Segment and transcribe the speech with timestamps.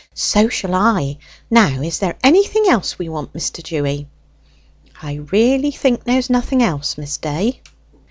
[0.15, 1.19] "So shall I.
[1.51, 4.07] Now is there anything else we want, Mr Dewy?"
[4.99, 7.61] "I really think there's nothing else, Miss Day."